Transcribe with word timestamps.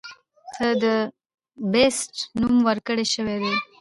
ته 0.53 0.67
د 0.81 0.83
“The 0.83 0.97
Beast” 1.71 2.13
نوم 2.39 2.55
ورکړے 2.67 3.05
شوے 3.13 3.37
دے. 3.41 3.53